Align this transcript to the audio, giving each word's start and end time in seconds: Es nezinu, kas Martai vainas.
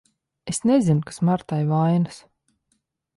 Es 0.51 0.59
nezinu, 0.69 1.03
kas 1.09 1.21
Martai 1.29 1.61
vainas. 1.73 2.19